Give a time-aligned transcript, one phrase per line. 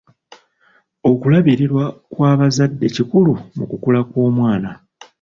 [1.09, 4.69] Okulabirirwa kw'abazadde kikulu mu kukula kw'omwana.